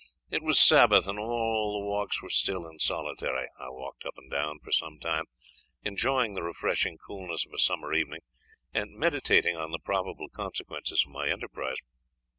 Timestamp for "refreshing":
6.41-6.97